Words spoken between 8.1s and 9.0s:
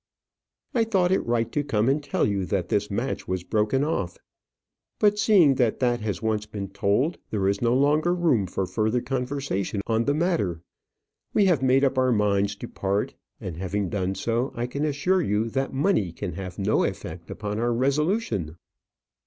room for further